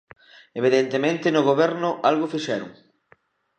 Evidentemente, 0.59 1.27
no 1.35 1.45
Goberno 1.49 1.89
algo 2.09 2.31
fixeron. 2.33 2.69